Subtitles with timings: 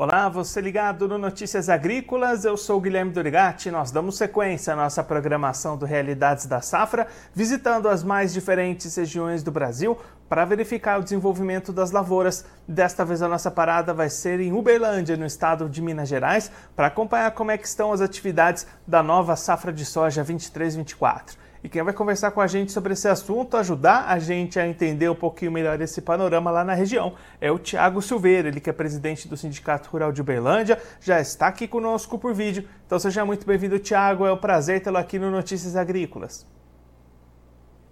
[0.00, 3.68] Olá, você ligado no Notícias Agrícolas, eu sou Guilherme Dorigatti.
[3.68, 9.42] Nós damos sequência à nossa programação do Realidades da Safra, visitando as mais diferentes regiões
[9.42, 12.44] do Brasil para verificar o desenvolvimento das lavouras.
[12.68, 16.86] Desta vez a nossa parada vai ser em Uberlândia, no estado de Minas Gerais, para
[16.86, 21.47] acompanhar como é que estão as atividades da nova safra de soja 23-24.
[21.62, 25.08] E quem vai conversar com a gente sobre esse assunto, ajudar a gente a entender
[25.08, 28.72] um pouquinho melhor esse panorama lá na região, é o Tiago Silveira, ele que é
[28.72, 32.68] presidente do Sindicato Rural de Uberlândia, já está aqui conosco por vídeo.
[32.86, 36.46] Então seja muito bem-vindo, Tiago, é um prazer tê-lo aqui no Notícias Agrícolas.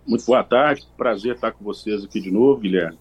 [0.06, 2.96] Muito boa tarde, prazer estar com vocês aqui de novo, Guilherme.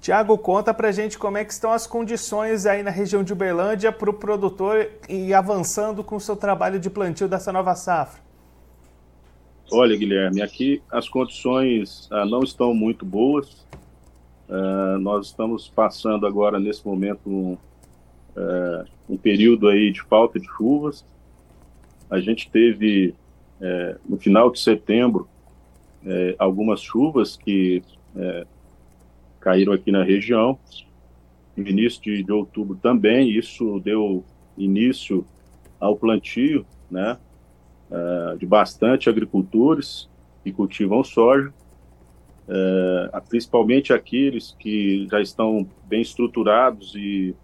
[0.00, 3.92] Tiago, conta pra gente como é que estão as condições aí na região de Uberlândia
[3.92, 8.20] para o produtor e avançando com o seu trabalho de plantio dessa nova safra.
[9.74, 13.66] Olha, Guilherme, aqui as condições ah, não estão muito boas.
[14.46, 17.56] Ah, nós estamos passando agora, nesse momento, um,
[18.36, 21.02] ah, um, período aí de falta de chuvas.
[22.10, 23.14] A gente teve,
[23.62, 25.26] eh, no final de setembro,
[26.04, 27.82] eh, algumas chuvas que
[28.14, 28.46] eh,
[29.40, 30.58] caíram aqui na região.
[31.56, 34.22] No início de, de outubro também, isso deu
[34.58, 35.24] início
[35.80, 37.16] ao plantio, né?
[37.92, 40.08] Uh, de bastante agricultores
[40.42, 41.52] que cultivam soja,
[42.48, 47.36] uh, principalmente aqueles que já estão bem estruturados e,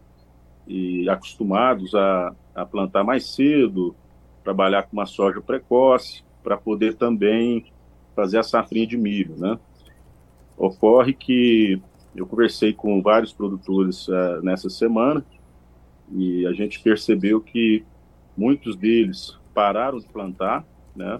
[0.66, 3.94] e acostumados a, a plantar mais cedo,
[4.42, 7.66] trabalhar com uma soja precoce, para poder também
[8.16, 9.59] fazer a safrinha de milho, né?
[10.56, 11.80] Ocorre que
[12.16, 15.25] eu conversei com vários produtores uh, nessa semana
[16.10, 17.84] e a gente percebeu que
[18.36, 20.64] muitos deles pararam de plantar,
[20.94, 21.19] né?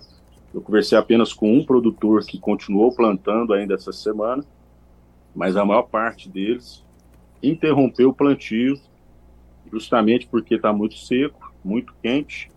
[0.55, 4.45] Eu conversei apenas com um produtor que continuou plantando ainda essa semana,
[5.35, 6.85] mas a maior parte deles
[7.43, 8.81] interrompeu o plantio
[9.73, 12.49] justamente porque está muito seco, muito quente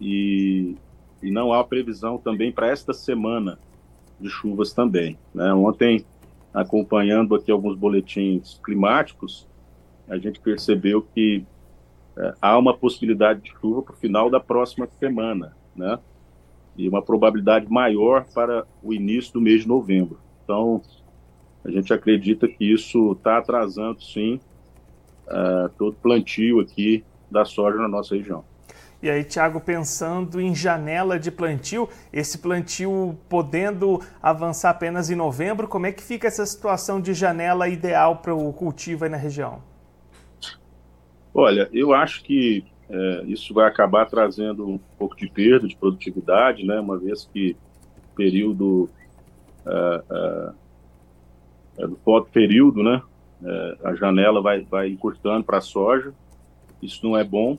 [0.00, 0.76] e,
[1.20, 3.58] e não há previsão também para esta semana
[4.20, 5.18] de chuvas também.
[5.34, 5.52] Né?
[5.52, 6.06] Ontem,
[6.54, 9.44] acompanhando aqui alguns boletins climáticos,
[10.08, 11.44] a gente percebeu que
[12.16, 15.98] é, há uma possibilidade de chuva para o final da próxima semana, né?
[16.76, 20.18] E uma probabilidade maior para o início do mês de novembro.
[20.42, 20.82] Então,
[21.64, 24.40] a gente acredita que isso está atrasando, sim,
[25.26, 28.44] uh, todo plantio aqui da soja na nossa região.
[29.02, 35.68] E aí, Tiago, pensando em janela de plantio, esse plantio podendo avançar apenas em novembro,
[35.68, 39.73] como é que fica essa situação de janela ideal para o cultivo aí na região?
[41.34, 46.64] Olha, eu acho que é, isso vai acabar trazendo um pouco de perda de produtividade,
[46.64, 46.78] né?
[46.78, 47.56] Uma vez que
[48.12, 48.88] o período
[49.66, 50.52] é, é,
[51.78, 53.02] é do foto período, né?
[53.42, 56.14] É, a janela vai, vai encurtando para a soja.
[56.80, 57.58] Isso não é bom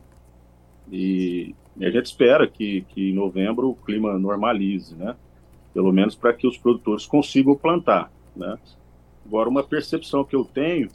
[0.91, 5.15] e, e, a gente espera que, que em novembro o clima normalize, né?
[5.73, 8.57] Pelo menos para que os produtores consigam plantar, né?
[9.25, 10.89] Agora, uma percepção que eu tenho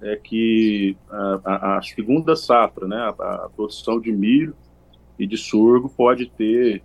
[0.00, 4.54] é que a, a, segunda safra, né, a, a, produção de milho
[5.18, 6.82] e de sorgo pode ter,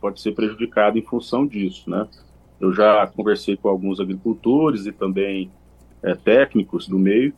[0.00, 2.06] pode ser prejudicada em função disso, né?
[2.60, 5.50] Eu já conversei com alguns agricultores e também
[6.02, 7.32] é, técnicos do meio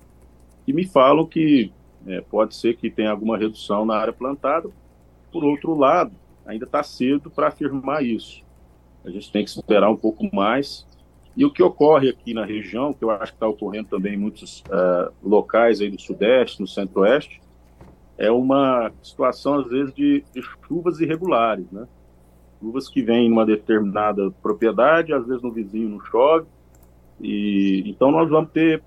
[0.64, 1.70] que me falam que
[2.06, 4.70] é, pode ser que tenha alguma redução na área plantada.
[5.30, 6.12] Por outro lado,
[6.46, 8.42] ainda está cedo para afirmar isso.
[9.04, 10.86] A gente tem que esperar um pouco mais
[11.40, 14.18] e o que ocorre aqui na região, que eu acho que está ocorrendo também em
[14.18, 17.40] muitos uh, locais aí do Sudeste, no Centro-Oeste,
[18.18, 21.88] é uma situação, às vezes, de, de, chuvas irregulares, né?
[22.60, 26.46] Chuvas que vêm em uma determinada propriedade, às vezes no vizinho não chove,
[27.18, 28.82] e então nós vamos ter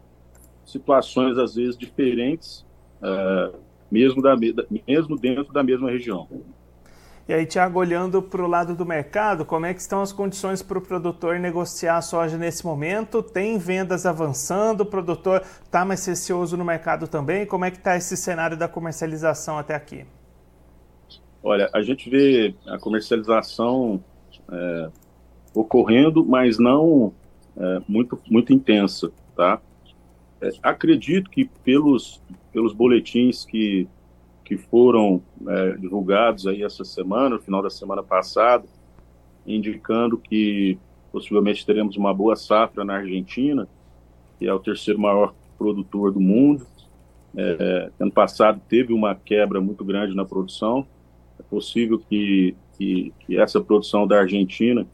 [0.64, 2.64] situações, às vezes, diferentes,
[3.02, 3.58] uh,
[3.90, 4.36] mesmo, da,
[4.88, 6.28] mesmo dentro da mesma região.
[7.26, 10.62] E aí, Tiago, olhando para o lado do mercado, como é que estão as condições
[10.62, 13.24] para o produtor negociar a soja nesse momento?
[13.24, 14.82] Tem vendas avançando?
[14.82, 17.46] O produtor está mais receoso no mercado também?
[17.46, 20.06] Como é que está esse cenário da comercialização até aqui?
[21.42, 24.04] Olha, a gente vê a comercialização
[24.52, 24.90] é,
[25.54, 27.14] ocorrendo, mas não
[27.56, 29.62] é, muito, muito intensa, tá?
[30.42, 32.22] É, acredito que pelos,
[32.52, 33.88] pelos boletins que
[34.54, 38.66] que foram é, divulgados aí essa semana, no final da semana passada,
[39.48, 40.78] indicando que
[41.12, 43.68] possivelmente teremos uma boa safra na Argentina,
[44.38, 46.68] que é o terceiro maior produtor do mundo.
[47.36, 50.86] É, ano passado teve uma quebra muito grande na produção.
[51.40, 54.86] É possível que, que, que essa produção da Argentina,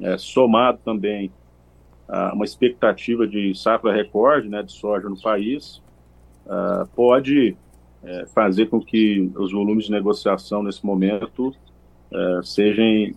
[0.00, 1.30] é, somado também
[2.08, 5.82] a uma expectativa de safra recorde né, de soja no país,
[6.46, 7.54] uh, pode
[8.02, 11.54] é, fazer com que os volumes de negociação nesse momento
[12.12, 13.14] é, sejam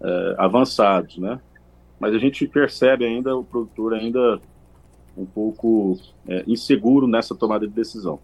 [0.00, 1.40] é, avançados, né?
[1.98, 4.40] Mas a gente percebe ainda o produtor ainda
[5.16, 5.98] um pouco
[6.28, 8.20] é, inseguro nessa tomada de decisão.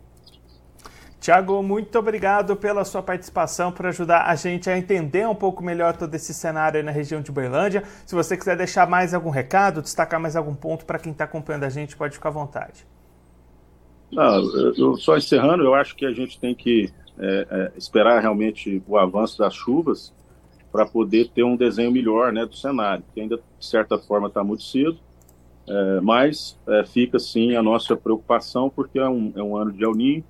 [1.24, 5.96] Tiago, muito obrigado pela sua participação, por ajudar a gente a entender um pouco melhor
[5.96, 7.82] todo esse cenário aí na região de Uberlândia.
[8.04, 11.64] Se você quiser deixar mais algum recado, destacar mais algum ponto para quem está acompanhando
[11.64, 12.86] a gente, pode ficar à vontade.
[14.14, 18.82] Não, eu, só encerrando, eu acho que a gente tem que é, é, esperar realmente
[18.88, 20.12] o avanço das chuvas
[20.72, 24.42] para poder ter um desenho melhor né, do cenário, que ainda, de certa forma, está
[24.42, 24.98] muito cedo,
[25.68, 29.84] é, mas é, fica, sim, a nossa preocupação, porque é um, é um ano de
[29.84, 30.24] El Ninho,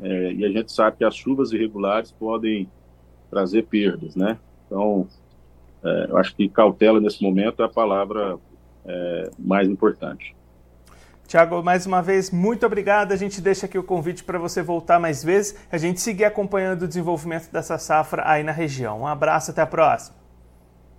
[0.00, 2.68] é, e a gente sabe que as chuvas irregulares podem
[3.30, 4.38] trazer perdas, né?
[4.66, 5.06] Então,
[6.08, 8.38] eu acho que cautela, nesse momento, é a palavra
[9.38, 10.34] mais importante.
[11.30, 13.12] Tiago, mais uma vez, muito obrigado.
[13.12, 16.82] A gente deixa aqui o convite para você voltar mais vezes, a gente seguir acompanhando
[16.82, 19.02] o desenvolvimento dessa safra aí na região.
[19.02, 20.16] Um abraço, até a próxima.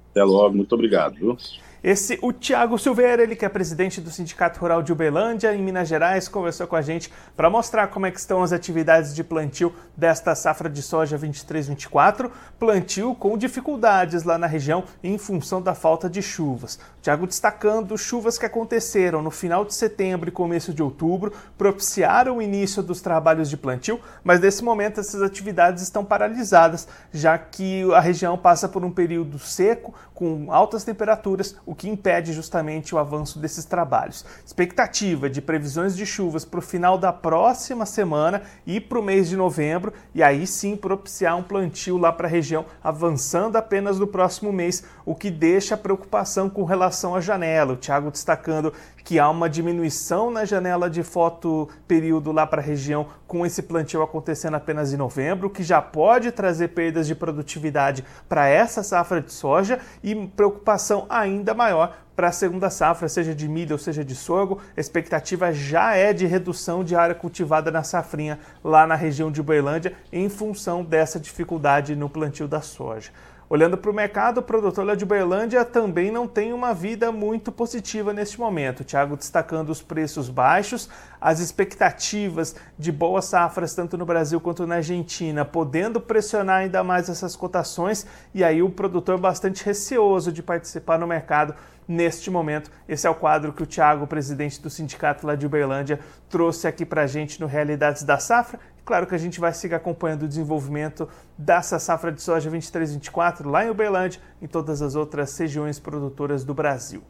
[0.09, 1.15] Até logo, muito obrigado.
[1.15, 1.37] Viu?
[1.83, 5.87] Esse, o Tiago Silveira, ele que é presidente do Sindicato Rural de Uberlândia, em Minas
[5.87, 9.73] Gerais, conversou com a gente para mostrar como é que estão as atividades de plantio
[9.97, 12.29] desta safra de soja 23-24,
[12.59, 16.77] plantio com dificuldades lá na região em função da falta de chuvas.
[17.01, 22.41] Tiago destacando chuvas que aconteceram no final de setembro e começo de outubro, propiciaram o
[22.43, 27.99] início dos trabalhos de plantio, mas nesse momento essas atividades estão paralisadas, já que a
[27.99, 33.39] região passa por um período seco, com altas temperaturas, o que impede justamente o avanço
[33.39, 34.25] desses trabalhos.
[34.45, 39.29] Expectativa de previsões de chuvas para o final da próxima semana e para o mês
[39.29, 44.05] de novembro, e aí sim propiciar um plantio lá para a região, avançando apenas no
[44.05, 47.71] próximo mês, o que deixa preocupação com relação à janela.
[47.71, 52.65] O Thiago destacando que há uma diminuição na janela de foto período lá para a
[52.65, 58.03] região com esse plantio acontecendo apenas em novembro, que já pode trazer perdas de produtividade
[58.27, 63.47] para essa safra de soja e preocupação ainda maior para a segunda safra, seja de
[63.47, 64.59] milho ou seja de sorgo.
[64.75, 69.41] A expectativa já é de redução de área cultivada na safrinha lá na região de
[69.41, 73.11] Uberlândia em função dessa dificuldade no plantio da soja.
[73.51, 77.51] Olhando para o mercado, o produtor lá de Uberlândia também não tem uma vida muito
[77.51, 78.85] positiva neste momento.
[78.85, 80.89] Tiago destacando os preços baixos,
[81.19, 87.09] as expectativas de boas safras tanto no Brasil quanto na Argentina, podendo pressionar ainda mais
[87.09, 91.53] essas cotações, e aí o produtor bastante receoso de participar no mercado
[92.01, 92.71] neste momento.
[92.89, 96.83] Esse é o quadro que o Tiago, presidente do sindicato lá de Uberlândia, trouxe aqui
[96.83, 98.59] para a gente no Realidades da Safra.
[98.83, 103.63] Claro que a gente vai seguir acompanhando o desenvolvimento dessa safra de soja 23-24 lá
[103.63, 107.03] em Uberlândia e em todas as outras regiões produtoras do Brasil.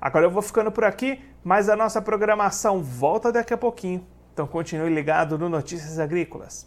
[0.00, 4.04] Agora eu vou ficando por aqui, mas a nossa programação volta daqui a pouquinho.
[4.32, 6.66] Então continue ligado no Notícias Agrícolas.